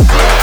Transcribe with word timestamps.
Yeah. 0.00 0.37